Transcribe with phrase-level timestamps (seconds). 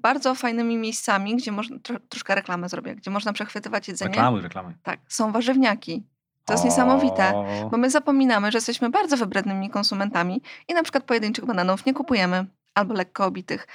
[0.00, 4.10] bardzo fajnymi miejscami, gdzie można, tro, troszkę reklamę zrobię, gdzie można przechwytywać jedzenie.
[4.10, 4.74] Reklamy, reklamy.
[4.82, 6.02] Tak, są warzywniaki.
[6.44, 7.32] To jest niesamowite,
[7.70, 12.46] bo my zapominamy, że jesteśmy bardzo wybrednymi konsumentami i na przykład pojedynczych bananów nie kupujemy
[12.74, 13.66] albo lekko obitych.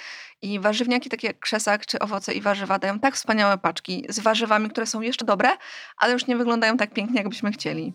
[0.42, 4.70] I warzywniaki takie jak krzesak czy owoce i warzywa dają tak wspaniałe paczki z warzywami,
[4.70, 5.50] które są jeszcze dobre,
[5.98, 7.94] ale już nie wyglądają tak pięknie, jakbyśmy chcieli.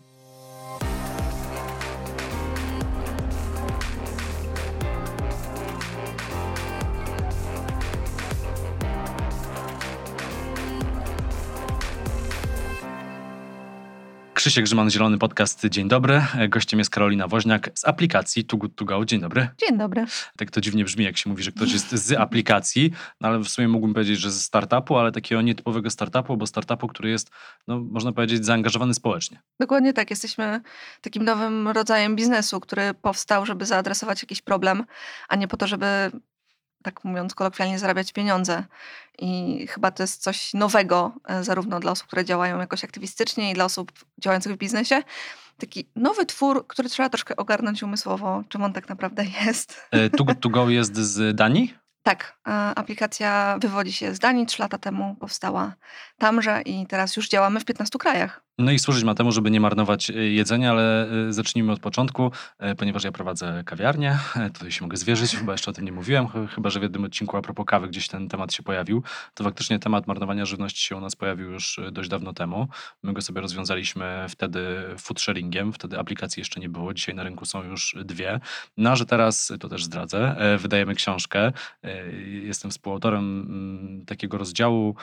[14.49, 15.67] Krzysiek Grzyman, Zielony Podcast.
[15.67, 16.23] Dzień dobry.
[16.49, 19.05] Gościem jest Karolina Woźniak z aplikacji Too Good To Go.
[19.05, 19.49] Dzień dobry.
[19.59, 20.05] Dzień dobry.
[20.37, 23.49] Tak to dziwnie brzmi, jak się mówi, że ktoś jest z aplikacji, no ale w
[23.49, 27.31] sumie mógłbym powiedzieć, że ze startupu, ale takiego nietypowego startupu, bo startupu, który jest,
[27.67, 29.41] no, można powiedzieć, zaangażowany społecznie.
[29.61, 30.11] Dokładnie tak.
[30.11, 30.61] Jesteśmy
[31.01, 34.85] takim nowym rodzajem biznesu, który powstał, żeby zaadresować jakiś problem,
[35.29, 35.87] a nie po to, żeby
[36.83, 38.65] tak mówiąc kolokwialnie, zarabiać pieniądze.
[39.19, 43.55] I chyba to jest coś nowego, e, zarówno dla osób, które działają jakoś aktywistycznie, i
[43.55, 45.03] dla osób działających w biznesie.
[45.59, 49.81] Taki nowy twór, który trzeba troszkę ogarnąć umysłowo, czym on tak naprawdę jest.
[49.91, 51.75] E, To Go jest z Danii?
[52.03, 55.75] Tak, e, aplikacja wywodzi się z Danii, trzy lata temu powstała
[56.19, 58.48] tamże i teraz już działamy w 15 krajach.
[58.59, 62.33] No i służyć ma temu, żeby nie marnować e, jedzenia, ale e, zacznijmy od początku,
[62.59, 64.19] e, ponieważ ja prowadzę kawiarnię,
[64.55, 67.37] tutaj się mogę zwierzyć, chyba jeszcze o tym nie mówiłem, chyba że w jednym odcinku
[67.37, 69.03] a propos kawy gdzieś ten temat się pojawił,
[69.35, 72.69] to faktycznie temat marnowania żywności się u nas pojawił już dość dawno temu.
[73.03, 77.47] My go sobie rozwiązaliśmy wtedy food sharingiem, wtedy aplikacji jeszcze nie było, dzisiaj na rynku
[77.47, 78.41] są już dwie.
[78.77, 81.53] No a że teraz, to też zdradzę, wydajemy książkę,
[82.43, 84.95] jestem współautorem mm, takiego rozdziału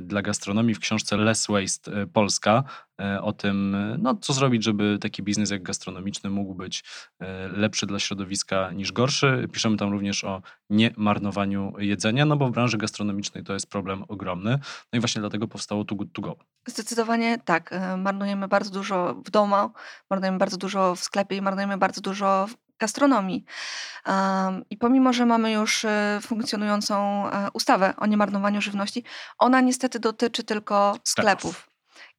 [0.00, 2.55] dla gastronomii w książce Less Waste Polska,
[3.00, 6.84] E, o tym, no, co zrobić, żeby taki biznes jak gastronomiczny mógł być
[7.20, 9.48] e, lepszy dla środowiska niż gorszy.
[9.52, 14.58] Piszemy tam również o niemarnowaniu jedzenia, no bo w branży gastronomicznej to jest problem ogromny.
[14.92, 16.36] No i właśnie dlatego powstało Too Good To Go.
[16.68, 17.72] Zdecydowanie tak.
[17.72, 19.70] E, marnujemy bardzo dużo w domu,
[20.10, 23.44] marnujemy bardzo dużo w sklepie i marnujemy bardzo dużo w gastronomii.
[24.70, 25.86] I pomimo, że mamy już
[26.22, 29.04] funkcjonującą ustawę o niemarnowaniu żywności,
[29.38, 31.70] ona niestety dotyczy tylko sklepów.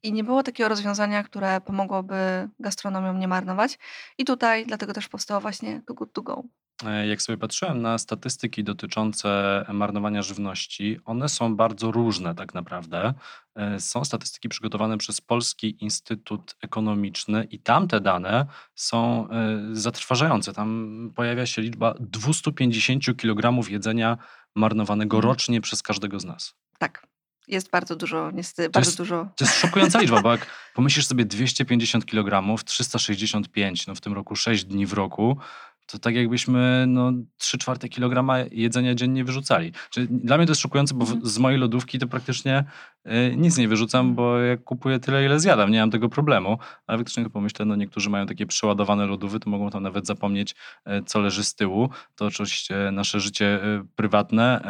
[0.03, 3.79] I nie było takiego rozwiązania, które pomogłoby gastronomiom nie marnować.
[4.17, 6.43] I tutaj dlatego też powstało właśnie Too Good To Go.
[6.85, 13.13] E, jak sobie patrzyłem na statystyki dotyczące marnowania żywności, one są bardzo różne tak naprawdę.
[13.55, 20.53] E, są statystyki przygotowane przez Polski Instytut Ekonomiczny i tamte dane są e, zatrważające.
[20.53, 24.17] Tam pojawia się liczba 250 kg jedzenia
[24.55, 25.31] marnowanego mhm.
[25.31, 26.55] rocznie przez każdego z nas.
[26.79, 27.07] Tak.
[27.47, 29.27] Jest bardzo dużo, niestety, bardzo jest, dużo.
[29.35, 34.35] To jest szokująca liczba, bo jak pomyślisz sobie 250 kg, 365, no w tym roku
[34.35, 35.37] 6 dni w roku,
[35.87, 39.71] to tak jakbyśmy no, 3 czwarte kilograma jedzenia dziennie wyrzucali.
[39.89, 41.25] Czyli dla mnie to jest szokujące, bo mhm.
[41.25, 42.63] z mojej lodówki to praktycznie
[43.05, 44.15] y, nic nie wyrzucam, mhm.
[44.15, 46.57] bo jak kupuję tyle, ile zjadam, nie mam tego problemu.
[46.87, 50.55] Ale faktycznie pomyślę, no niektórzy mają takie przeładowane lodówy, to mogą tam nawet zapomnieć,
[50.87, 51.89] y, co leży z tyłu.
[52.15, 54.61] To oczywiście nasze życie y, prywatne,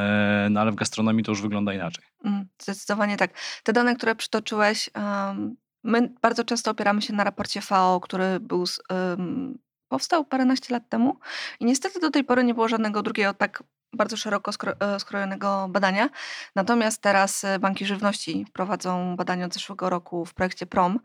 [0.50, 2.06] no ale w gastronomii to już wygląda inaczej.
[2.24, 3.32] Mm, zdecydowanie tak.
[3.64, 8.66] Te dane, które przytoczyłeś, um, my bardzo często opieramy się na raporcie FAO, który był
[8.90, 9.58] um,
[9.90, 11.20] powstał paręnaście lat temu
[11.60, 16.10] i niestety do tej pory nie było żadnego drugiego tak bardzo szeroko e, skrojonego badania.
[16.56, 21.00] Natomiast teraz e, banki żywności prowadzą badania od zeszłego roku w projekcie PROM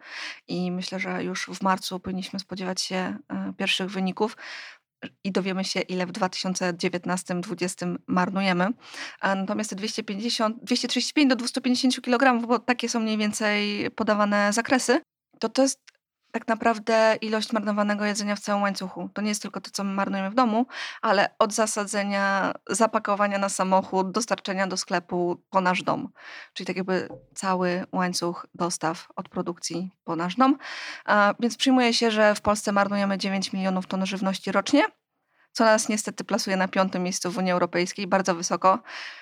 [0.48, 4.36] i myślę, że już w marcu powinniśmy spodziewać się e, pierwszych wyników
[5.24, 8.68] i dowiemy się, ile w 2019-2020 marnujemy.
[9.22, 15.00] Natomiast te 250, 235 do 250 kg, bo takie są mniej więcej podawane zakresy,
[15.38, 15.91] to to jest
[16.32, 19.10] tak naprawdę ilość marnowanego jedzenia w całym łańcuchu.
[19.14, 20.66] To nie jest tylko to, co my marnujemy w domu,
[21.02, 26.08] ale od zasadzenia, zapakowania na samochód, dostarczenia do sklepu po nasz dom.
[26.52, 30.58] Czyli tak jakby cały łańcuch dostaw od produkcji po nasz dom.
[31.04, 34.84] A, więc przyjmuje się, że w Polsce marnujemy 9 milionów ton żywności rocznie
[35.52, 38.78] co nas niestety plasuje na piątym miejscu w Unii Europejskiej, bardzo wysoko.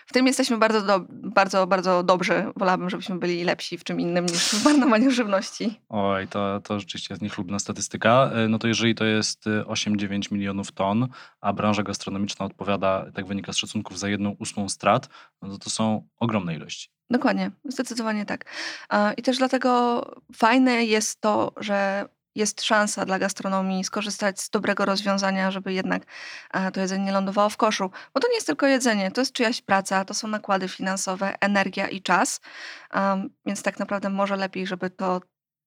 [0.06, 2.44] W tym jesteśmy bardzo, do, bardzo, bardzo dobrzy.
[2.56, 5.80] Wolałabym, żebyśmy byli lepsi w czym innym niż w marnowaniu żywności.
[5.88, 8.30] Oj, to, to rzeczywiście jest niechlubna statystyka.
[8.34, 11.08] E, no to jeżeli to jest 8-9 e, milionów ton,
[11.40, 15.08] a branża gastronomiczna odpowiada, tak wynika z szacunków, za jedną ósmą strat,
[15.42, 16.88] no to to są ogromne ilości.
[17.10, 18.44] Dokładnie, zdecydowanie tak.
[19.16, 20.02] I też dlatego
[20.36, 22.08] fajne jest to, że
[22.40, 26.02] jest szansa dla gastronomii skorzystać z dobrego rozwiązania, żeby jednak
[26.52, 27.90] e, to jedzenie nie lądowało w koszu.
[28.14, 31.88] Bo to nie jest tylko jedzenie, to jest czyjaś praca, to są nakłady finansowe, energia
[31.88, 32.40] i czas.
[32.94, 35.20] Um, więc tak naprawdę może lepiej, żeby to,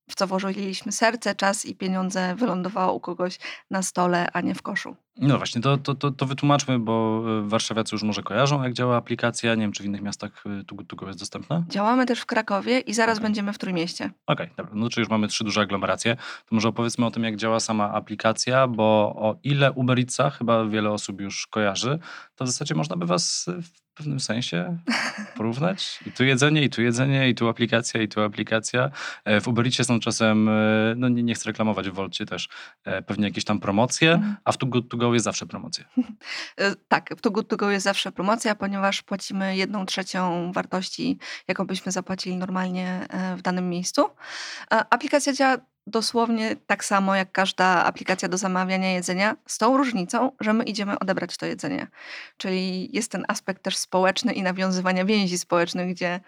[0.09, 3.39] w co włożyliśmy serce, czas i pieniądze, wylądowało u kogoś
[3.71, 4.95] na stole, a nie w koszu.
[5.17, 8.97] No właśnie, to, to, to, to wytłumaczmy, bo e, warszawiacy już może kojarzą, jak działa
[8.97, 9.55] aplikacja.
[9.55, 11.63] Nie wiem, czy w innych miastach e, Good jest dostępna?
[11.69, 13.27] Działamy też w Krakowie i zaraz okay.
[13.27, 14.05] będziemy w Trójmieście.
[14.27, 14.73] Okej, okay, dobra.
[14.75, 17.91] No czy już mamy trzy duże aglomeracje, to może opowiedzmy o tym, jak działa sama
[17.91, 21.99] aplikacja, bo o ile Uber Eatsa chyba wiele osób już kojarzy,
[22.35, 24.77] to w zasadzie można by was w pewnym sensie
[25.37, 25.99] porównać.
[26.05, 28.91] I tu jedzenie, i tu jedzenie, i tu aplikacja, i tu aplikacja.
[29.25, 30.49] E, w Ubericie są czasem,
[30.95, 32.49] no nie, nie chcę reklamować, w Wolcie też,
[33.05, 34.35] pewnie jakieś tam promocje, mhm.
[34.43, 34.65] a w To
[35.09, 35.85] Go jest zawsze promocja.
[36.87, 41.17] tak, w Too Go jest zawsze promocja, ponieważ płacimy jedną trzecią wartości,
[41.47, 43.07] jaką byśmy zapłacili normalnie
[43.37, 44.09] w danym miejscu.
[44.69, 45.57] Aplikacja działa
[45.87, 50.99] dosłownie tak samo jak każda aplikacja do zamawiania jedzenia, z tą różnicą, że my idziemy
[50.99, 51.87] odebrać to jedzenie.
[52.37, 56.19] Czyli jest ten aspekt też społeczny i nawiązywania więzi społecznych, gdzie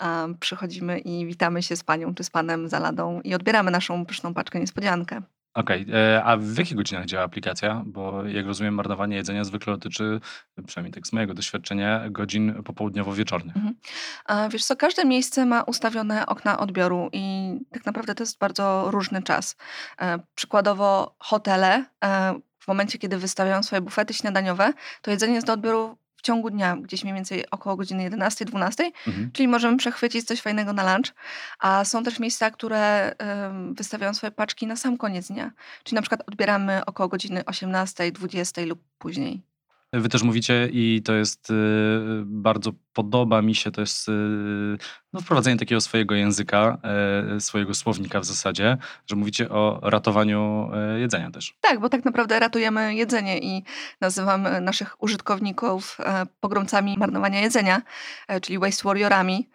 [0.00, 4.06] um, przychodzimy i witamy się z panią czy z panem za ladą i odbieramy naszą
[4.06, 5.22] pyszną paczkę niespodziankę.
[5.54, 7.82] Okej, e, a w jakich godzinach działa aplikacja?
[7.86, 10.20] Bo jak rozumiem, marnowanie jedzenia zwykle dotyczy,
[10.66, 13.56] przynajmniej tak z mojego doświadczenia, godzin popołudniowo-wieczornych.
[13.56, 13.74] Mhm.
[14.50, 19.22] Wiesz co, każde miejsce ma ustawione okna odbioru i tak naprawdę to jest bardzo różny
[19.22, 19.56] czas.
[20.00, 24.72] E, przykładowo hotele, e, w momencie, kiedy wystawiają swoje bufety śniadaniowe,
[25.02, 29.30] to jedzenie jest do odbioru w ciągu dnia, gdzieś mniej więcej około godziny 11-12, mhm.
[29.32, 31.14] czyli możemy przechwycić coś fajnego na lunch.
[31.58, 33.14] A są też miejsca, które
[33.72, 35.50] wystawiają swoje paczki na sam koniec dnia.
[35.84, 39.49] Czyli na przykład odbieramy około godziny 18, 20 lub później.
[39.92, 41.54] Wy też mówicie i to jest y,
[42.24, 44.12] bardzo podoba mi się, to jest y,
[45.12, 46.78] no, wprowadzenie takiego swojego języka,
[47.36, 48.76] e, swojego słownika w zasadzie,
[49.06, 51.54] że mówicie o ratowaniu e, jedzenia też.
[51.60, 53.64] Tak, bo tak naprawdę ratujemy jedzenie i
[54.00, 57.82] nazywamy naszych użytkowników e, pogromcami marnowania jedzenia,
[58.42, 59.48] czyli waste warriorami.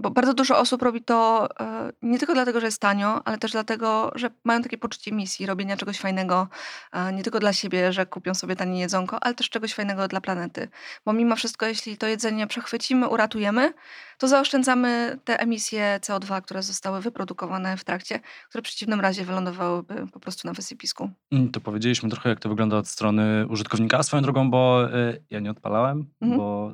[0.00, 3.52] Bo bardzo dużo osób robi to e, nie tylko dlatego, że jest tanio, ale też
[3.52, 6.48] dlatego, że mają takie poczucie misji, robienia czegoś fajnego
[6.92, 10.20] e, nie tylko dla siebie, że kupią sobie tanie jedzonko, ale też czegoś fajnego dla
[10.20, 10.68] planety.
[11.04, 13.72] Bo mimo wszystko, jeśli to jedzenie przechwycimy, uratujemy,
[14.20, 20.06] to zaoszczędzamy te emisje CO2, które zostały wyprodukowane w trakcie, które w przeciwnym razie wylądowałyby
[20.12, 21.10] po prostu na wysypisku.
[21.32, 23.98] Mm, to powiedzieliśmy trochę, jak to wygląda od strony użytkownika.
[23.98, 26.40] A swoją drogą, bo y, ja nie odpalałem, mhm.
[26.40, 26.72] bo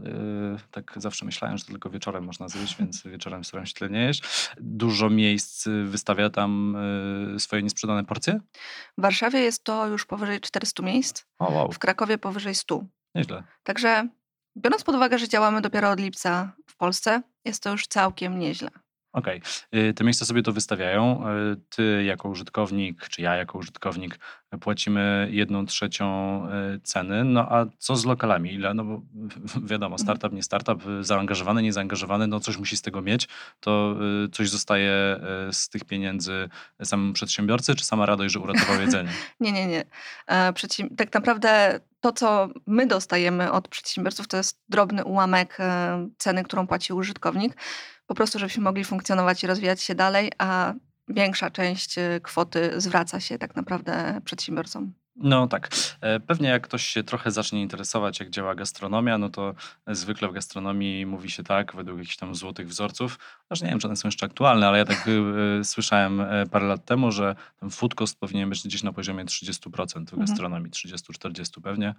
[0.56, 4.00] y, tak zawsze myślałem, że tylko wieczorem można zjeść, więc wieczorem staram się tyle nie
[4.00, 4.22] jeść.
[4.60, 6.76] Dużo miejsc wystawia tam
[7.36, 8.40] y, swoje niesprzedane porcje?
[8.98, 11.72] W Warszawie jest to już powyżej 400 miejsc, o, wow.
[11.72, 12.84] w Krakowie powyżej 100.
[13.14, 13.42] Nieźle.
[13.62, 14.08] Także
[14.56, 18.70] biorąc pod uwagę, że działamy dopiero od lipca w Polsce, jest to już całkiem nieźle.
[19.16, 19.40] Okej.
[19.72, 19.94] Okay.
[19.94, 21.24] Te miejsca sobie to wystawiają.
[21.52, 24.18] Y, ty jako użytkownik, czy ja jako użytkownik
[24.60, 26.42] płacimy jedną trzecią
[26.74, 27.24] y, ceny.
[27.24, 28.54] No a co z lokalami?
[28.54, 28.74] Ile?
[28.74, 29.02] No bo
[29.72, 29.98] wiadomo, mhm.
[29.98, 33.28] startup, nie startup, zaangażowany, niezaangażowany, no coś musi z tego mieć.
[33.60, 35.20] To y, coś zostaje
[35.52, 36.48] z tych pieniędzy
[36.84, 39.10] samemu przedsiębiorcy, czy sama radość, że uratował jedzenie?
[39.40, 39.84] nie, nie, nie.
[40.28, 40.52] E,
[40.96, 46.66] tak naprawdę to, co my dostajemy od przedsiębiorców, to jest drobny ułamek e, ceny, którą
[46.66, 47.56] płaci użytkownik,
[48.06, 50.74] po prostu, żebyśmy mogli funkcjonować i rozwijać się dalej, a
[51.08, 54.92] większa część e, kwoty zwraca się tak naprawdę przedsiębiorcom.
[55.18, 55.68] No tak.
[56.00, 59.54] E, pewnie jak ktoś się trochę zacznie interesować, jak działa gastronomia, no to
[59.86, 63.18] zwykle w gastronomii mówi się tak, według jakichś tam złotych wzorców,
[63.48, 66.84] aż nie wiem, czy one są jeszcze aktualne, ale ja tak y, słyszałem parę lat
[66.84, 70.26] temu, że ten food cost powinien być gdzieś na poziomie 30% w mhm.
[70.26, 71.94] gastronomii, 30-40 pewnie,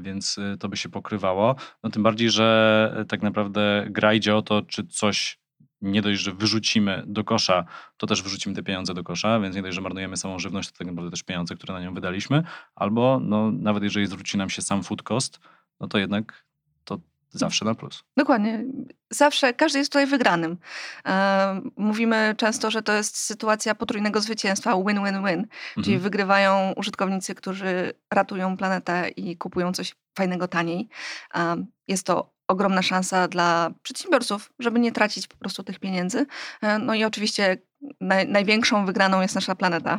[0.00, 1.56] więc to by się pokrywało.
[1.82, 5.39] No tym bardziej, że tak naprawdę gra idzie o to, czy coś
[5.82, 7.64] nie dość, że wyrzucimy do kosza,
[7.96, 10.78] to też wyrzucimy te pieniądze do kosza, więc nie dość, że marnujemy samą żywność, to
[10.78, 12.42] tak naprawdę też pieniądze, które na nią wydaliśmy,
[12.74, 15.40] albo no, nawet jeżeli zwróci nam się sam food cost,
[15.80, 16.44] no to jednak
[16.84, 16.98] to
[17.30, 18.04] zawsze na plus.
[18.16, 18.64] Dokładnie.
[19.10, 20.58] Zawsze, każdy jest tutaj wygranym.
[21.06, 25.84] E, mówimy często, że to jest sytuacja potrójnego zwycięstwa, win-win-win, mhm.
[25.84, 30.88] czyli wygrywają użytkownicy, którzy ratują planetę i kupują coś fajnego taniej.
[31.34, 36.26] E, jest to ogromna szansa dla przedsiębiorców, żeby nie tracić po prostu tych pieniędzy.
[36.62, 37.56] E, no i oczywiście
[38.00, 39.98] naj, największą wygraną jest nasza planeta.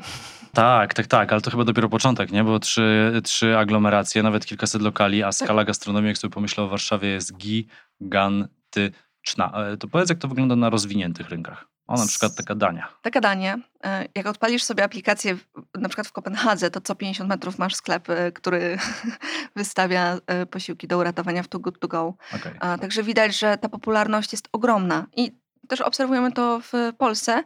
[0.54, 2.44] Tak, tak, tak, ale to chyba dopiero początek, nie?
[2.44, 5.36] Bo trzy, trzy aglomeracje, nawet kilkaset lokali, a tak.
[5.36, 9.52] skala gastronomii, jak sobie pomyślę o Warszawie, jest gigantyczna.
[9.54, 11.71] E, to powiedz, jak to wygląda na rozwiniętych rynkach.
[11.92, 12.88] O, na przykład taka Dania.
[13.02, 13.58] Taka Dania.
[13.84, 15.38] E, jak odpalisz sobie aplikację,
[15.76, 18.78] na przykład w Kopenhadze, to co 50 metrów masz sklep, e, który
[19.56, 22.14] wystawia e, posiłki do uratowania w Too Good To Go.
[22.36, 22.80] Okay.
[22.80, 25.06] Także widać, że ta popularność jest ogromna.
[25.16, 25.32] I
[25.68, 27.44] też obserwujemy to w Polsce.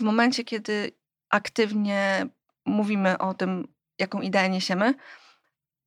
[0.00, 0.92] W momencie, kiedy
[1.30, 2.26] aktywnie
[2.66, 4.94] mówimy o tym, jaką ideę niesiemy,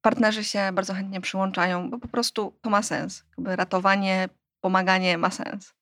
[0.02, 3.24] partnerzy się bardzo chętnie przyłączają, bo po prostu to ma sens.
[3.38, 4.30] Jakby ratowanie,
[4.62, 5.74] pomaganie ma sens.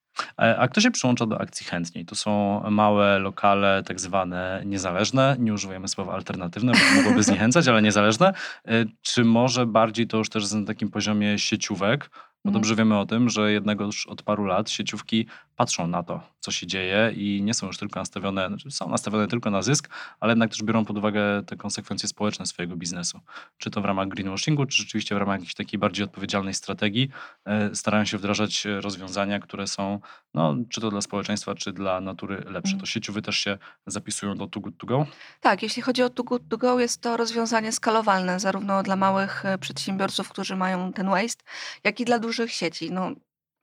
[0.42, 2.06] E, a kto się przyłącza do akcji chętniej?
[2.06, 5.36] To są małe lokale, tak zwane niezależne.
[5.40, 8.34] Nie używajmy słowa alternatywne, bo mogłoby zniechęcać, ale niezależne.
[8.68, 12.10] E, czy może bardziej to już też na takim poziomie sieciówek?
[12.46, 16.22] Bo dobrze wiemy o tym, że jednego już od paru lat sieciówki patrzą na to,
[16.40, 19.90] co się dzieje i nie są już tylko nastawione, znaczy są nastawione tylko na zysk,
[20.20, 23.20] ale jednak też biorą pod uwagę te konsekwencje społeczne swojego biznesu.
[23.58, 27.10] Czy to w ramach greenwashingu, czy rzeczywiście w ramach jakiejś takiej bardziej odpowiedzialnej strategii
[27.46, 30.00] e, starają się wdrażać rozwiązania, które są,
[30.34, 32.74] no, czy to dla społeczeństwa, czy dla natury lepsze.
[32.74, 32.80] Mhm.
[32.80, 35.06] To sieciowy też się zapisują do Too Good To Go?
[35.42, 39.46] Tak, jeśli chodzi o Too Good To Go, jest to rozwiązanie skalowalne zarówno dla małych
[39.46, 41.44] e, przedsiębiorców, którzy mają ten waste,
[41.84, 42.92] jak i dla dużych sieci.
[42.92, 43.12] No,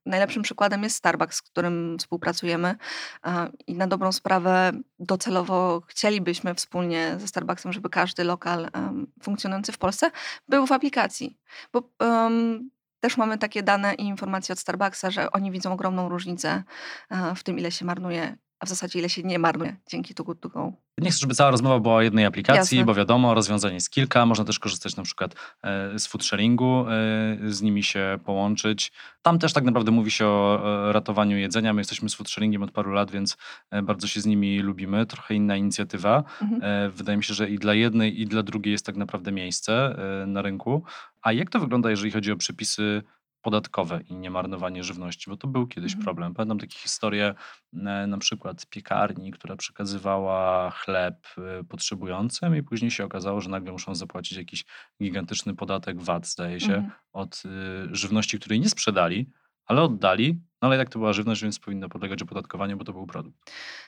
[0.07, 2.77] Najlepszym przykładem jest Starbucks, z którym współpracujemy
[3.67, 8.71] i na dobrą sprawę docelowo chcielibyśmy wspólnie ze Starbucksem, żeby każdy lokal
[9.23, 10.11] funkcjonujący w Polsce
[10.49, 11.39] był w aplikacji,
[11.73, 12.71] bo um,
[13.01, 16.63] też mamy takie dane i informacje od Starbucksa, że oni widzą ogromną różnicę
[17.37, 20.49] w tym, ile się marnuje a w zasadzie ile się nie marnuje dzięki Good To
[20.49, 20.73] Go.
[20.99, 22.87] Nie chcę, żeby cała rozmowa była o jednej aplikacji, Jasne.
[22.87, 24.27] bo wiadomo, rozwiązań jest kilka.
[24.27, 28.93] Można też korzystać na przykład e, z foodsharingu, e, z nimi się połączyć.
[29.23, 31.73] Tam też tak naprawdę mówi się o ratowaniu jedzenia.
[31.73, 33.37] My jesteśmy z foodsharingiem od paru lat, więc
[33.71, 35.07] e, bardzo się z nimi lubimy.
[35.07, 36.25] Trochę inna inicjatywa.
[36.43, 36.93] Mhm.
[36.93, 39.97] Wydaje mi się, że i dla jednej, i dla drugiej jest tak naprawdę miejsce
[40.27, 40.83] na rynku.
[41.23, 43.03] A jak to wygląda, jeżeli chodzi o przepisy
[43.47, 46.05] podatkowe i niemarnowanie żywności, bo to był kiedyś mhm.
[46.05, 46.35] problem.
[46.35, 47.35] Pamiętam takie historie
[47.73, 53.73] e, na przykład piekarni, która przekazywała chleb e, potrzebującym i później się okazało, że nagle
[53.73, 54.65] muszą zapłacić jakiś
[55.03, 56.93] gigantyczny podatek VAT, zdaje się, mhm.
[57.13, 57.49] od e,
[57.95, 59.31] żywności, której nie sprzedali,
[59.67, 63.07] ale oddali no ale jak to była żywność, więc powinna podlegać opodatkowaniu, bo to był
[63.07, 63.37] produkt.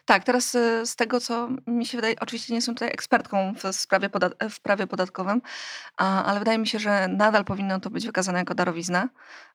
[0.05, 3.77] Tak, teraz y, z tego, co mi się wydaje, oczywiście nie jestem tutaj ekspertką w
[3.77, 5.43] sprawie, podat w prawie podatkowym,
[5.97, 9.09] ale wydaje mi się, że nadal powinno to być wykazane jako darowizna.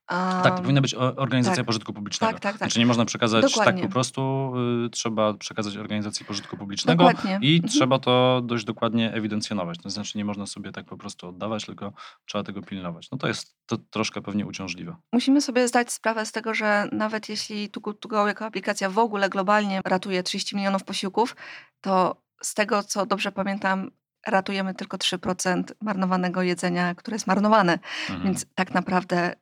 [0.07, 1.65] Tak, to powinna być organizacja tak.
[1.65, 2.33] pożytku publicznego.
[2.33, 2.59] Tak, tak, tak.
[2.59, 3.81] Znaczy nie można przekazać Dokładnie.
[3.81, 4.53] tak po prostu,
[4.85, 7.39] y, trzeba przekazać organizacji pożytku publicznego Dokładnie.
[7.41, 7.73] i mhm.
[7.73, 9.77] trzeba to dość dokładnie ewidencjonować.
[9.77, 11.93] To znaczy nie można sobie tak po prostu oddawać, tylko
[12.25, 13.11] trzeba tego pilnować.
[13.11, 14.95] No to jest to troszkę pewnie uciążliwe.
[15.13, 18.89] Musimy sobie zdać sprawę z tego, że nawet jeśli Too Good To Go jako aplikacja
[18.89, 21.35] w ogóle globalnie ratuje 30 milionów posiłków,
[21.81, 23.91] to z tego, co dobrze pamiętam,
[24.27, 27.73] ratujemy tylko 3% marnowanego jedzenia, które jest marnowane.
[27.73, 28.23] Mhm.
[28.23, 29.35] Więc tak naprawdę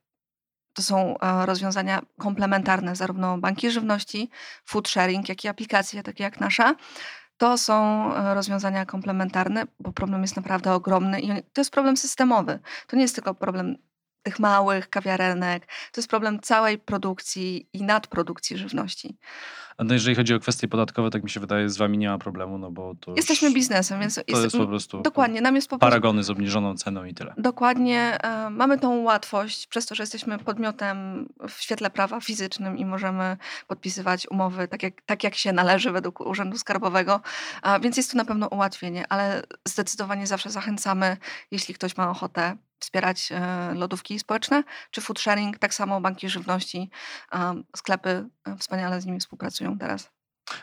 [0.74, 4.30] to są e, rozwiązania komplementarne, zarówno banki żywności,
[4.66, 6.76] food sharing, jak i aplikacje takie jak nasza.
[7.38, 7.76] To są
[8.16, 12.60] e, rozwiązania komplementarne, bo problem jest naprawdę ogromny i to jest problem systemowy.
[12.88, 13.78] To nie jest tylko problem
[14.24, 15.66] tych małych kawiarenek.
[15.66, 19.18] To jest problem całej produkcji i nadprodukcji żywności.
[19.80, 22.58] No jeżeli chodzi o kwestie podatkowe, tak mi się wydaje, z wami nie ma problemu,
[22.58, 25.78] no bo to Jesteśmy biznesem, więc to jest, jest po prostu dokładnie, nam jest po
[25.78, 27.34] prostu, paragony z obniżoną ceną i tyle.
[27.38, 28.18] Dokładnie.
[28.24, 33.38] E, mamy tą łatwość przez to, że jesteśmy podmiotem w świetle prawa fizycznym i możemy
[33.68, 37.22] podpisywać umowy tak jak, tak jak się należy według Urzędu Skarbowego,
[37.82, 41.18] więc jest to na pewno ułatwienie, ale zdecydowanie zawsze zachęcamy,
[41.52, 46.90] jeśli ktoś ma ochotę wspierać e, lodówki społeczne, czy food sharing, tak samo banki żywności,
[47.76, 50.12] sklepy e, wspaniale z nimi współpracują teraz.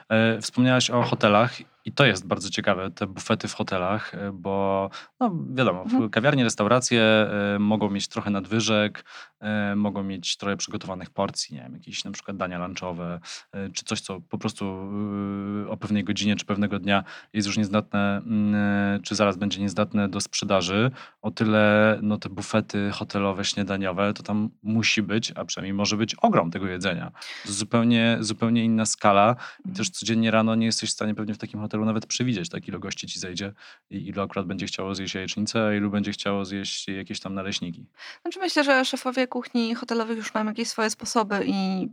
[0.08, 1.52] E, wspomniałaś o hotelach
[1.88, 4.90] i to jest bardzo ciekawe, te bufety w hotelach, e, bo
[5.20, 6.10] no wiadomo, mhm.
[6.10, 9.04] kawiarnie, restauracje e, mogą mieć trochę nadwyżek,
[9.40, 13.20] e, mogą mieć trochę przygotowanych porcji, nie wiem, jakieś na przykład dania lunchowe,
[13.72, 14.64] czy coś, co po prostu
[15.68, 20.20] o pewnej godzinie czy pewnego dnia jest już niezdatne, mm, czy zaraz będzie niezdatne do
[20.20, 20.90] sprzedaży.
[21.22, 26.14] O tyle no, te bufety hotelowe, śniadaniowe, to tam musi być, a przynajmniej może być
[26.14, 27.12] ogrom tego jedzenia.
[27.46, 29.74] To zupełnie, zupełnie inna skala i mhm.
[29.76, 32.68] też codziennie rano nie jesteś w stanie pewnie w takim hotelu hotelu nawet przewidzieć, tak,
[32.68, 33.52] ilu gości ci zejdzie
[33.90, 37.86] i ilu akurat będzie chciało zjeść jajecznicę, a ilu będzie chciało zjeść jakieś tam naleśniki.
[38.22, 41.88] Znaczy myślę, że szefowie kuchni hotelowych już mają jakieś swoje sposoby i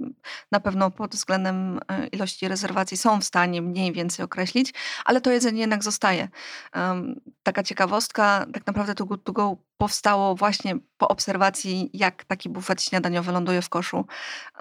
[0.51, 4.73] na pewno pod względem e, ilości rezerwacji są w stanie mniej więcej określić,
[5.05, 6.29] ale to jedzenie jednak zostaje.
[6.75, 12.49] Um, taka ciekawostka, tak naprawdę to Good To Go powstało właśnie po obserwacji, jak taki
[12.49, 14.05] bufet śniadaniowy ląduje w koszu.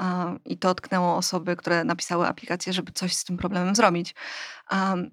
[0.00, 4.14] Um, I to tknęło osoby, które napisały aplikację, żeby coś z tym problemem zrobić.
[4.72, 5.10] Um,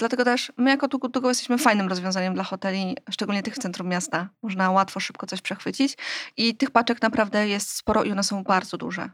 [0.00, 4.28] dlatego też my jako Tugu jesteśmy fajnym rozwiązaniem dla hoteli, szczególnie tych w centrum miasta.
[4.42, 5.96] Można łatwo, szybko coś przechwycić
[6.36, 9.10] i tych paczek naprawdę jest sporo i one są bardzo duże.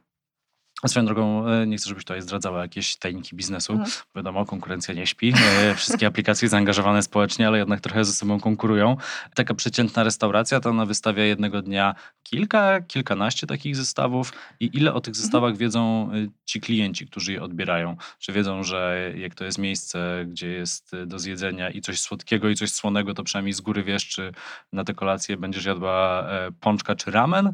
[0.87, 3.73] Swoją drogą, e, nie chcę, żebyś tutaj zdradzała jakieś tajniki biznesu.
[3.73, 3.91] Mhm.
[4.17, 5.33] Wiadomo, konkurencja nie śpi.
[5.61, 8.97] E, wszystkie aplikacje zaangażowane społecznie, ale jednak trochę ze sobą konkurują.
[9.35, 14.33] Taka przeciętna restauracja, to ona wystawia jednego dnia kilka, kilkanaście takich zestawów.
[14.61, 15.23] I ile o tych mhm.
[15.23, 17.97] zestawach wiedzą e, ci klienci, którzy je odbierają?
[18.19, 22.55] Czy wiedzą, że jak to jest miejsce, gdzie jest do zjedzenia i coś słodkiego i
[22.55, 24.33] coś słonego, to przynajmniej z góry wiesz, czy
[24.73, 26.29] na tę kolację będziesz jadła
[26.61, 27.53] pączka czy ramen,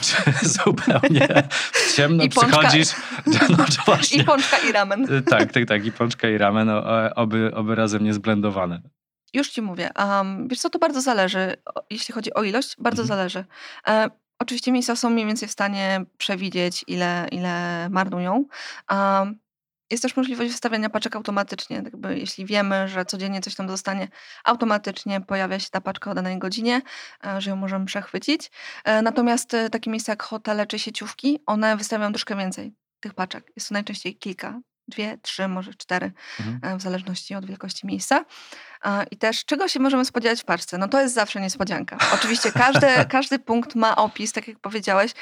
[0.00, 0.16] czy
[0.58, 1.28] zupełnie
[1.96, 2.88] ciemno, psychologicznie przychodzisz...
[3.26, 3.64] No,
[4.12, 5.12] I pączka i ramen.
[5.14, 5.84] Y, tak, tak, tak.
[5.84, 6.70] I pączka i ramen,
[7.14, 8.82] oby, oby razem nie zblendowane.
[9.34, 9.90] Już ci mówię.
[9.98, 11.56] Um, wiesz co, to bardzo zależy,
[11.90, 13.18] jeśli chodzi o ilość, bardzo mhm.
[13.18, 13.44] zależy.
[13.88, 18.44] E, oczywiście miejsca są mniej więcej w stanie przewidzieć, ile, ile marnują.
[18.90, 19.38] Um,
[19.90, 21.76] jest też możliwość wystawiania paczek automatycznie.
[21.76, 24.08] Jakby jeśli wiemy, że codziennie coś tam zostanie,
[24.44, 26.82] automatycznie pojawia się ta paczka o danej godzinie,
[27.26, 28.50] e, że ją możemy przechwycić.
[28.84, 33.52] E, natomiast e, takie miejsca jak hotele czy sieciówki, one wystawiają troszkę więcej tych paczek.
[33.56, 36.78] Jest to najczęściej kilka, dwie, trzy, może cztery, mhm.
[36.78, 38.24] w zależności od wielkości miejsca.
[39.10, 40.78] I też czego się możemy spodziewać w paczce?
[40.78, 41.98] No to jest zawsze niespodzianka.
[42.14, 45.12] Oczywiście każdy, każdy punkt ma opis, tak jak powiedziałeś,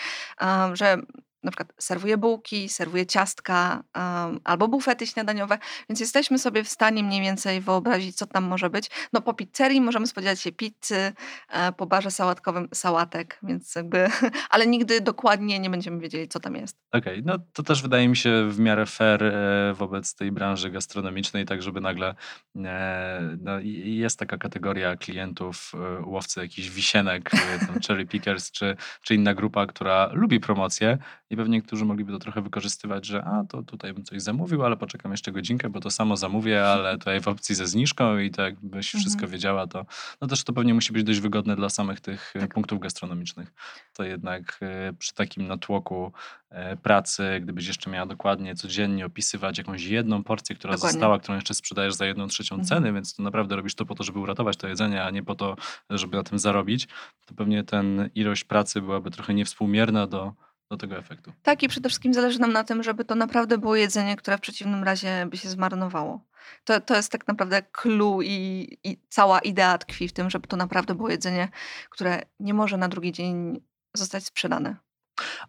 [0.72, 0.96] że
[1.42, 7.02] na przykład serwuje bułki, serwuje ciastka um, albo bufety śniadaniowe, więc jesteśmy sobie w stanie
[7.02, 8.90] mniej więcej wyobrazić, co tam może być.
[9.12, 11.12] No po pizzerii możemy spodziewać się pizzy,
[11.48, 14.08] e, po barze sałatkowym sałatek, więc jakby,
[14.50, 16.76] ale nigdy dokładnie nie będziemy wiedzieli, co tam jest.
[16.92, 20.70] Okej, okay, no to też wydaje mi się w miarę fair e, wobec tej branży
[20.70, 22.14] gastronomicznej, tak żeby nagle
[22.56, 23.52] e, no,
[23.84, 27.38] jest taka kategoria klientów, e, łowcy jakichś wisienek, e,
[27.86, 30.98] cherry pickers, czy, czy inna grupa, która lubi promocję
[31.30, 34.76] i pewnie niektórzy mogliby to trochę wykorzystywać, że a, to tutaj bym coś zamówił, ale
[34.76, 38.42] poczekam jeszcze godzinkę, bo to samo zamówię, ale tutaj w opcji ze zniżką i to
[38.42, 39.00] jakbyś mhm.
[39.00, 39.86] wszystko wiedziała, to
[40.20, 42.54] no też to pewnie musi być dość wygodne dla samych tych e, tak.
[42.54, 43.52] punktów gastronomicznych.
[43.92, 46.12] To jednak e, przy takim natłoku
[46.50, 50.92] e, pracy, gdybyś jeszcze miała dokładnie codziennie opisywać jakąś jedną porcję, która dokładnie.
[50.92, 52.68] została, którą jeszcze sprzedajesz za jedną trzecią mhm.
[52.68, 55.34] ceny, więc to naprawdę robisz to po to, żeby uratować to jedzenie, a nie po
[55.34, 55.56] to,
[55.90, 56.88] żeby na tym zarobić,
[57.26, 61.32] to pewnie ten ilość pracy byłaby trochę niewspółmierna do do tego efektu.
[61.42, 64.40] Tak, i przede wszystkim zależy nam na tym, żeby to naprawdę było jedzenie, które w
[64.40, 66.20] przeciwnym razie by się zmarnowało.
[66.64, 70.56] To, to jest tak naprawdę clue i, i cała idea tkwi w tym, żeby to
[70.56, 71.48] naprawdę było jedzenie,
[71.90, 73.60] które nie może na drugi dzień
[73.94, 74.76] zostać sprzedane.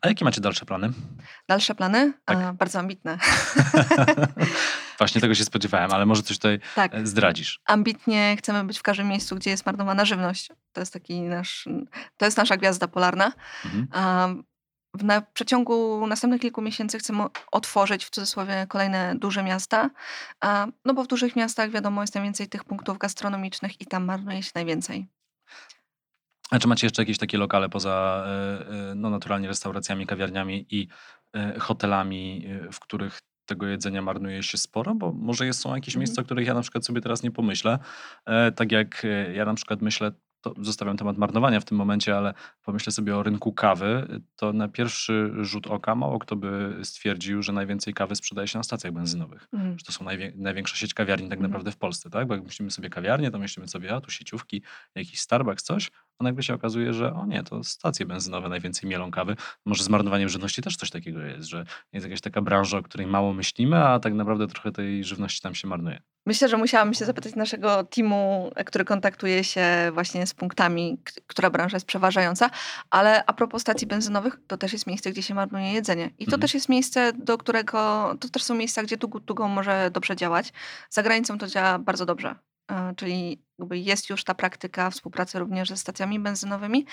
[0.01, 0.89] A jakie macie dalsze plany?
[1.47, 2.13] Dalsze plany?
[2.25, 2.37] Tak.
[2.37, 3.17] A, bardzo ambitne.
[4.97, 6.95] Właśnie tego się spodziewałem, ale może coś tutaj tak.
[6.95, 7.59] E, zdradzisz.
[7.65, 10.49] Ambitnie chcemy być w każdym miejscu, gdzie jest marnowana żywność.
[10.73, 11.67] To jest taki nasz,
[12.17, 13.31] to jest nasza gwiazda polarna.
[13.65, 13.87] Mhm.
[14.97, 19.89] W na, przeciągu następnych kilku miesięcy chcemy otworzyć w cudzysłowie kolejne duże miasta,
[20.39, 24.43] a, no bo w dużych miastach wiadomo jest najwięcej tych punktów gastronomicznych i tam marnuje
[24.43, 25.07] się najwięcej.
[26.51, 30.87] A czy macie jeszcze jakieś takie lokale poza e, e, no, naturalnie restauracjami, kawiarniami i
[31.33, 34.95] e, hotelami, w których tego jedzenia marnuje się sporo?
[34.95, 35.99] Bo może jest, są jakieś mhm.
[35.99, 37.79] miejsca, o których ja na przykład sobie teraz nie pomyślę.
[38.55, 42.91] Tak jak ja na przykład myślę to zostawiam temat marnowania w tym momencie, ale pomyślę
[42.91, 47.93] sobie o rynku kawy, to na pierwszy rzut oka mało kto by stwierdził, że najwięcej
[47.93, 49.47] kawy sprzedaje się na stacjach benzynowych.
[49.53, 49.79] Mm.
[49.79, 51.51] Że to są najwie- największa sieć kawiarni tak mhm.
[51.51, 52.27] naprawdę w Polsce, tak?
[52.27, 54.61] Bo jak myślimy sobie kawiarnię, to myślimy sobie, a tu sieciówki,
[54.95, 59.11] jakiś Starbucks, coś, a nagle się okazuje, że o nie, to stacje benzynowe najwięcej mielą
[59.11, 59.35] kawy.
[59.65, 63.07] Może z marnowaniem żywności też coś takiego jest, że jest jakaś taka branża, o której
[63.07, 66.01] mało myślimy, a tak naprawdę trochę tej żywności tam się marnuje.
[66.25, 71.75] Myślę, że musiałam się zapytać naszego teamu, który kontaktuje się właśnie z punktami, która branża
[71.75, 72.49] jest przeważająca,
[72.89, 76.05] ale a propos stacji benzynowych, to też jest miejsce, gdzie się marnuje jedzenie.
[76.05, 76.41] I to mhm.
[76.41, 80.53] też jest miejsce, do którego, to też są miejsca, gdzie Tugu Tugo może dobrze działać.
[80.89, 82.35] Za granicą to działa bardzo dobrze.
[82.71, 86.85] E, czyli jest już ta praktyka współpracy również ze stacjami benzynowymi.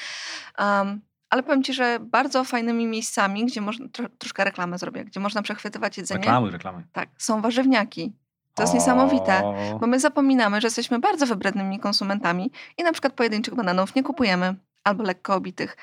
[0.59, 5.21] Um, ale powiem Ci, że bardzo fajnymi miejscami, gdzie można, tro, troszkę reklamę zrobię, gdzie
[5.21, 6.21] można przechwytywać jedzenie.
[6.21, 6.87] Reklamy, reklamy.
[6.93, 8.13] Tak, są warzywniaki.
[8.55, 9.43] To jest niesamowite,
[9.81, 14.55] bo my zapominamy, że jesteśmy bardzo wybrednymi konsumentami i na przykład pojedynczych bananów nie kupujemy
[14.85, 15.77] albo lekko obitych.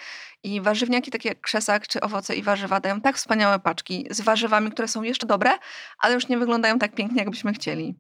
[0.44, 4.72] I warzywniaki takie jak krzesak czy owoce i warzywa dają tak wspaniałe paczki z warzywami,
[4.72, 5.52] które są jeszcze dobre,
[6.00, 7.96] ale już nie wyglądają tak pięknie, jakbyśmy chcieli.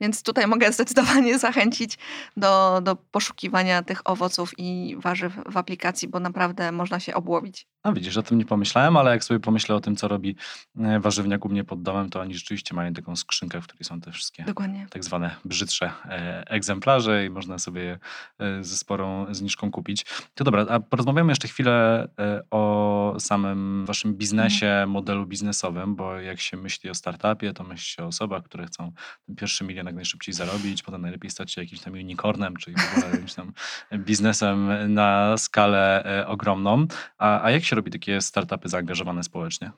[0.00, 1.98] Więc tutaj mogę zdecydowanie zachęcić
[2.36, 7.66] do, do poszukiwania tych owoców i warzyw w aplikacji, bo naprawdę można się obłowić.
[7.84, 10.36] No widzisz, o tym nie pomyślałem, ale jak sobie pomyślę o tym, co robi
[10.78, 14.00] e, warzywniak u mnie pod domem, to oni rzeczywiście mają taką skrzynkę, w której są
[14.00, 14.86] te wszystkie Dokładnie.
[14.90, 17.98] tak zwane brzydsze e, egzemplarze i można sobie je
[18.38, 20.06] e, ze sporą zniżką kupić.
[20.34, 22.08] To dobra, a porozmawiamy jeszcze chwilę
[22.50, 24.90] o samym waszym biznesie, mhm.
[24.90, 28.92] modelu biznesowym, bo jak się myśli o startupie, to myśli się o osobach, które chcą
[29.26, 32.92] ten pierwszy milion jak najszybciej zarobić, potem najlepiej stać się jakimś tam unicornem, czyli w
[32.92, 33.52] ogóle jakimś tam
[33.94, 36.86] biznesem na skalę ogromną.
[37.18, 39.72] A, a jak się robi takie startupy zaangażowane społecznie?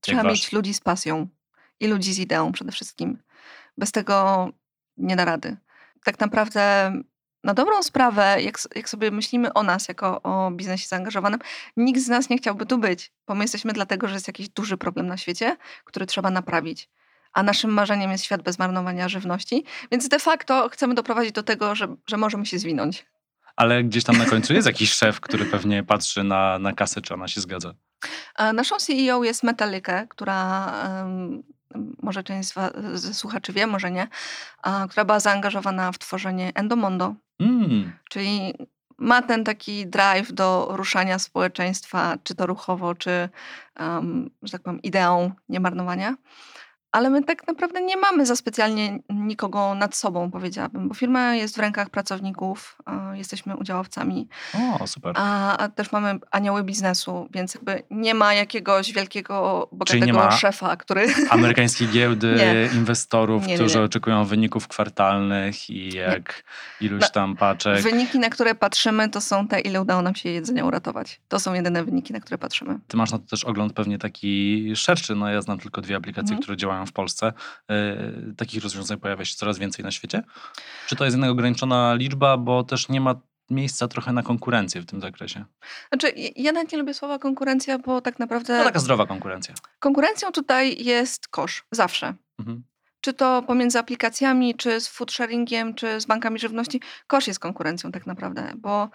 [0.00, 1.28] Trzeba mieć ludzi z pasją
[1.80, 3.18] i ludzi z ideą przede wszystkim.
[3.78, 4.48] Bez tego
[4.96, 5.56] nie da rady.
[6.04, 6.92] Tak naprawdę
[7.44, 11.40] na dobrą sprawę, jak, jak sobie myślimy o nas jako o biznesie zaangażowanym,
[11.76, 14.76] nikt z nas nie chciałby tu być, bo my jesteśmy dlatego, że jest jakiś duży
[14.76, 16.88] problem na świecie, który trzeba naprawić.
[17.32, 21.74] A naszym marzeniem jest świat bez marnowania żywności, więc de facto chcemy doprowadzić do tego,
[21.74, 23.06] że, że możemy się zwinąć.
[23.56, 27.14] Ale gdzieś tam na końcu jest jakiś szef, który pewnie patrzy na, na kasę, czy
[27.14, 27.74] ona się zgadza.
[28.54, 30.72] Naszą CEO jest Metallica, która
[32.02, 32.54] może część z
[32.94, 34.08] ze słuchaczy wie, może nie,
[34.90, 37.92] która była zaangażowana w tworzenie Endomondo, mm.
[38.10, 38.54] czyli
[38.98, 43.28] ma ten taki drive do ruszania społeczeństwa, czy to ruchowo, czy,
[43.80, 46.14] um, że tak powiem, ideą niemarnowania.
[46.92, 51.56] Ale my tak naprawdę nie mamy za specjalnie nikogo nad sobą, powiedziałabym, bo firma jest
[51.56, 52.78] w rękach pracowników,
[53.14, 54.28] jesteśmy udziałowcami.
[54.80, 55.14] O, super.
[55.16, 61.06] A, a też mamy anioły biznesu, więc jakby nie ma jakiegoś wielkiego, bogatego szefa, który...
[61.30, 62.78] amerykańskiej giełdy, nie.
[62.78, 66.44] inwestorów, nie, nie, którzy oczekują wyników kwartalnych i jak
[66.80, 67.82] iluś no, tam paczek.
[67.82, 71.20] Wyniki, na które patrzymy, to są te, ile udało nam się jedzenia uratować.
[71.28, 72.78] To są jedyne wyniki, na które patrzymy.
[72.88, 75.14] Ty masz na to też ogląd pewnie taki szerszy.
[75.14, 76.42] No ja znam tylko dwie aplikacje, mhm.
[76.42, 77.32] które działają w Polsce.
[77.68, 80.22] Yy, takich rozwiązań pojawia się coraz więcej na świecie?
[80.86, 83.14] Czy to jest jednak ograniczona liczba, bo też nie ma
[83.50, 85.44] miejsca trochę na konkurencję w tym zakresie?
[85.88, 88.58] Znaczy, ja nawet nie lubię słowa konkurencja, bo tak naprawdę...
[88.58, 89.54] No taka zdrowa konkurencja.
[89.78, 92.14] Konkurencją tutaj jest kosz, zawsze.
[92.38, 92.62] Mhm.
[93.00, 97.92] Czy to pomiędzy aplikacjami, czy z food sharingiem, czy z bankami żywności, kosz jest konkurencją
[97.92, 98.90] tak naprawdę, bo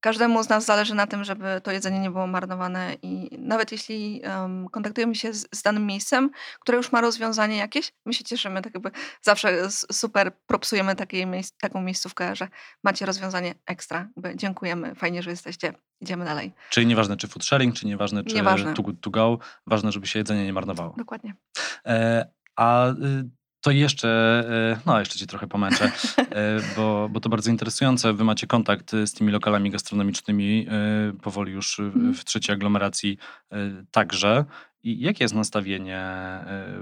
[0.00, 4.22] Każdemu z nas zależy na tym, żeby to jedzenie nie było marnowane i nawet jeśli
[4.24, 8.62] um, kontaktujemy się z, z, danym miejscem, które już ma rozwiązanie jakieś, my się cieszymy,
[8.62, 8.90] tak jakby
[9.22, 12.48] zawsze super propsujemy takiej miejsc, taką miejscówkę, że
[12.84, 14.08] macie rozwiązanie ekstra.
[14.16, 16.52] Jakby dziękujemy, fajnie, że jesteście, idziemy dalej.
[16.70, 18.74] Czyli nieważne czy food sharing, czy nieważne czy nieważne.
[18.74, 20.94] good to go, ważne, żeby się jedzenie nie marnowało.
[20.98, 21.34] Dokładnie.
[21.86, 22.94] E, a y,
[23.60, 24.08] to jeszcze,
[24.76, 25.84] e, no jeszcze cię trochę pomęczę,
[26.18, 28.12] e, bo, bo to bardzo interesujące.
[28.12, 32.14] Wy macie kontakt z tymi lokalami gastronomicznymi e, powoli już mhm.
[32.14, 33.18] w trzeciej aglomeracji
[33.90, 34.44] także.
[34.82, 36.10] I jakie jest nastawienie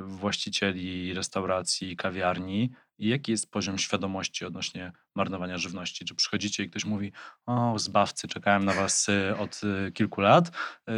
[0.01, 2.71] właścicieli restauracji, kawiarni?
[2.99, 6.05] I jaki jest poziom świadomości odnośnie marnowania żywności?
[6.05, 7.12] Czy przychodzicie i ktoś mówi,
[7.47, 9.07] o zbawcy, czekałem na was
[9.38, 9.61] od
[9.95, 10.51] kilku lat?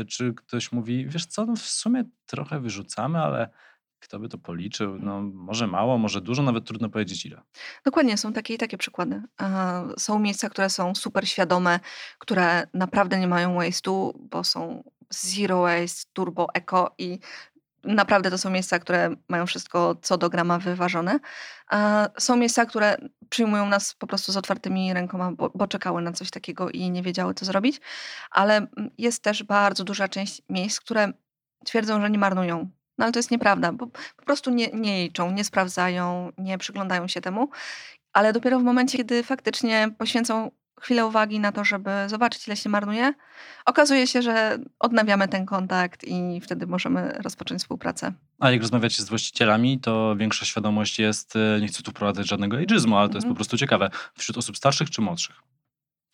[0.09, 3.51] Czy ktoś mówi, wiesz co, no w sumie trochę wyrzucamy, ale
[4.01, 4.99] kto by to policzył?
[4.99, 7.43] No, może mało, może dużo, nawet trudno powiedzieć ile.
[7.85, 9.23] Dokładnie, są takie i takie przykłady.
[9.99, 11.81] Są miejsca, które są super świadome,
[12.19, 17.19] które naprawdę nie mają waste'u, bo są zero waste, turbo, eco i
[17.85, 21.21] naprawdę to są miejsca, które mają wszystko co do grama wyważone.
[22.19, 22.97] Są miejsca, które
[23.29, 27.03] przyjmują nas po prostu z otwartymi rękoma, bo, bo czekały na coś takiego i nie
[27.03, 27.81] wiedziały, co zrobić.
[28.31, 28.67] Ale
[28.99, 31.13] jest też bardzo duża część miejsc, które
[31.65, 33.87] twierdzą, że nie marnują no ale to jest nieprawda, bo
[34.17, 37.51] po prostu nie, nie liczą, nie sprawdzają, nie przyglądają się temu.
[38.13, 42.69] Ale dopiero w momencie, kiedy faktycznie poświęcą chwilę uwagi na to, żeby zobaczyć, ile się
[42.69, 43.15] marnuje,
[43.67, 48.13] okazuje się, że odnawiamy ten kontakt i wtedy możemy rozpocząć współpracę.
[48.39, 52.57] A jak rozmawiacie z właścicielami, to większa świadomość jest, e, nie chcę tu wprowadzać żadnego
[52.57, 53.37] ageizmu, ale to jest po mhm.
[53.37, 55.37] prostu ciekawe, wśród osób starszych czy młodszych?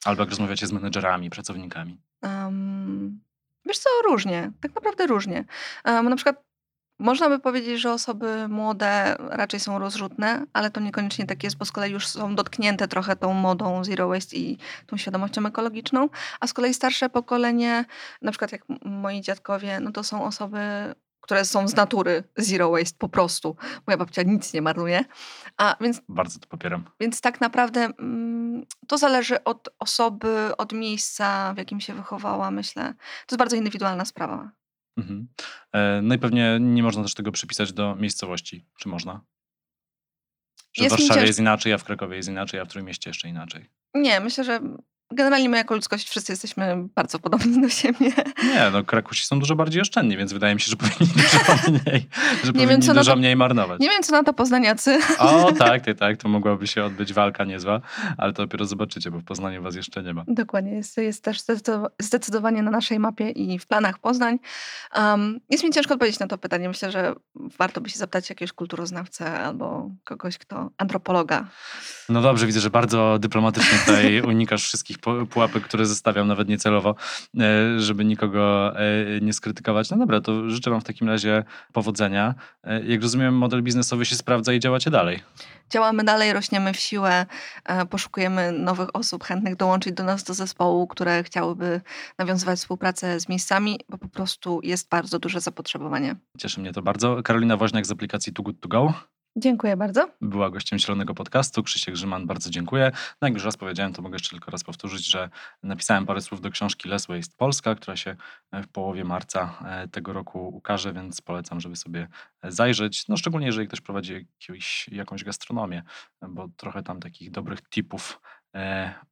[0.04, 2.00] Albo jak rozmawiacie z menedżerami, pracownikami?
[2.22, 3.20] Um,
[3.64, 5.44] wiesz co, różnie, tak naprawdę różnie.
[5.84, 6.45] Um, na przykład
[6.98, 11.64] można by powiedzieć, że osoby młode raczej są rozrzutne, ale to niekoniecznie tak jest, bo
[11.64, 16.08] z kolei już są dotknięte trochę tą modą zero waste i tą świadomością ekologiczną,
[16.40, 17.84] a z kolei starsze pokolenie,
[18.22, 20.94] na przykład jak moi dziadkowie, no to są osoby
[21.26, 23.56] które są z natury zero waste po prostu.
[23.86, 25.04] Moja babcia nic nie marnuje.
[25.56, 26.84] A więc, Bardzo to popieram.
[27.00, 32.82] Więc tak naprawdę mm, to zależy od osoby, od miejsca, w jakim się wychowała, myślę.
[33.26, 34.50] To jest bardzo indywidualna sprawa.
[34.96, 35.28] Mhm.
[35.72, 38.66] E, no i pewnie nie można też tego przypisać do miejscowości.
[38.78, 39.20] Czy można?
[40.76, 41.28] Że jest w Warszawie cięż...
[41.28, 43.70] jest inaczej, a w Krakowie jest inaczej, a w mieście jeszcze inaczej.
[43.94, 44.60] Nie, myślę, że
[45.10, 48.12] Generalnie my jako ludzkość wszyscy jesteśmy bardzo podobni do siebie.
[48.44, 52.08] Nie, no Krakusi są dużo bardziej oszczędni, więc wydaje mi się, że powinni dużo mniej,
[52.44, 53.80] że nie wiem, co dużo to, mniej marnować.
[53.80, 54.98] Nie wiem, co na to poznaniacy.
[55.18, 57.80] O, tak, tak, tak, to mogłaby się odbyć walka niezła,
[58.18, 60.24] ale to dopiero zobaczycie, bo w Poznaniu was jeszcze nie ma.
[60.28, 61.38] Dokładnie, jest, jest też
[62.00, 64.38] zdecydowanie na naszej mapie i w planach Poznań.
[64.96, 66.68] Um, jest mi ciężko odpowiedzieć na to pytanie.
[66.68, 67.14] Myślę, że
[67.58, 71.46] warto by się zapytać jakiegoś kulturoznawcę albo kogoś, kto antropologa.
[72.08, 74.95] No dobrze, widzę, że bardzo dyplomatycznie tutaj unikasz wszystkich
[75.30, 76.94] pułapek, które zostawiam nawet niecelowo,
[77.40, 78.84] e, żeby nikogo e,
[79.20, 79.90] nie skrytykować.
[79.90, 82.34] No dobra, to życzę wam w takim razie powodzenia.
[82.64, 85.22] E, jak rozumiem, model biznesowy się sprawdza i działacie dalej.
[85.70, 87.26] Działamy dalej, rośniemy w siłę,
[87.90, 91.80] poszukujemy nowych osób chętnych dołączyć do nas do zespołu, które chciałyby
[92.18, 96.16] nawiązywać współpracę z miejscami, bo po prostu jest bardzo duże zapotrzebowanie.
[96.38, 97.22] Cieszy mnie to bardzo.
[97.22, 98.94] Karolina Woźniak z aplikacji Too Good To Go.
[99.38, 100.08] Dziękuję bardzo.
[100.20, 101.62] Była gościem Zielonego Podcastu.
[101.62, 102.92] Krzysiek Grzyman, bardzo dziękuję.
[103.22, 105.30] No jak już raz powiedziałem, to mogę jeszcze tylko raz powtórzyć, że
[105.62, 108.16] napisałem parę słów do książki Less Waste Polska, która się
[108.52, 112.08] e, w połowie marca e, tego roku ukaże, więc polecam, żeby sobie
[112.42, 113.08] e, zajrzeć.
[113.08, 114.26] No szczególnie, jeżeli ktoś prowadzi
[114.92, 115.82] jakąś gastronomię,
[116.28, 118.20] bo trochę tam takich dobrych tipów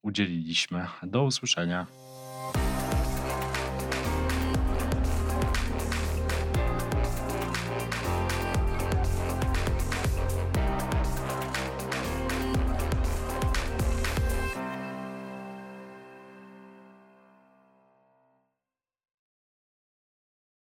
[0.03, 0.87] udzieliliśmy.
[1.03, 1.87] Do usłyszenia.